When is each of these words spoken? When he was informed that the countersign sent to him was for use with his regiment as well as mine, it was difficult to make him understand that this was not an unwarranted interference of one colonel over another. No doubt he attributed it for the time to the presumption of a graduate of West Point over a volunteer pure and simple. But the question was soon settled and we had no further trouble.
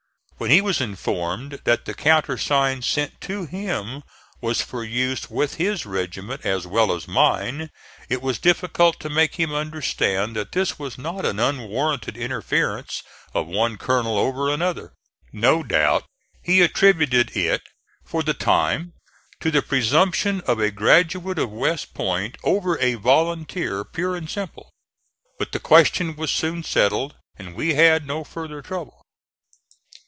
When 0.41 0.49
he 0.49 0.59
was 0.59 0.81
informed 0.81 1.61
that 1.65 1.85
the 1.85 1.93
countersign 1.93 2.81
sent 2.81 3.21
to 3.21 3.45
him 3.45 4.01
was 4.41 4.59
for 4.59 4.83
use 4.83 5.29
with 5.29 5.53
his 5.57 5.85
regiment 5.85 6.43
as 6.43 6.65
well 6.65 6.91
as 6.95 7.07
mine, 7.07 7.69
it 8.09 8.23
was 8.23 8.39
difficult 8.39 8.99
to 9.01 9.09
make 9.11 9.35
him 9.35 9.53
understand 9.53 10.35
that 10.35 10.53
this 10.53 10.79
was 10.79 10.97
not 10.97 11.27
an 11.27 11.39
unwarranted 11.39 12.17
interference 12.17 13.03
of 13.35 13.45
one 13.45 13.77
colonel 13.77 14.17
over 14.17 14.49
another. 14.51 14.93
No 15.31 15.61
doubt 15.61 16.05
he 16.41 16.63
attributed 16.63 17.37
it 17.37 17.61
for 18.03 18.23
the 18.23 18.33
time 18.33 18.93
to 19.41 19.51
the 19.51 19.61
presumption 19.61 20.41
of 20.47 20.59
a 20.59 20.71
graduate 20.71 21.37
of 21.37 21.51
West 21.51 21.93
Point 21.93 22.35
over 22.43 22.79
a 22.79 22.95
volunteer 22.95 23.83
pure 23.83 24.15
and 24.15 24.27
simple. 24.27 24.71
But 25.37 25.51
the 25.51 25.59
question 25.59 26.15
was 26.15 26.31
soon 26.31 26.63
settled 26.63 27.13
and 27.37 27.53
we 27.53 27.75
had 27.75 28.07
no 28.07 28.23
further 28.23 28.63
trouble. 28.63 28.97